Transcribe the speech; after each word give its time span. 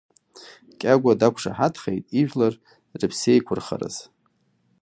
Кьагәа 0.79 1.19
дақәшаҳаҭхеит, 1.19 2.05
ижәлар 2.19 2.53
рыԥсеиқәырхараз. 2.99 3.95